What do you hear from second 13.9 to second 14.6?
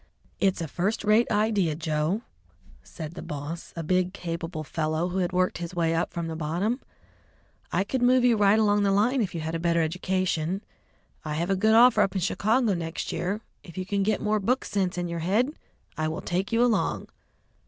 get more